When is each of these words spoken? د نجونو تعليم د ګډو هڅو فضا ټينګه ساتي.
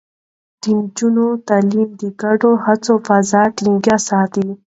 د 0.61 0.63
نجونو 0.77 1.25
تعليم 1.47 1.89
د 2.01 2.03
ګډو 2.21 2.51
هڅو 2.65 2.93
فضا 3.07 3.43
ټينګه 3.57 3.95
ساتي. 4.09 4.47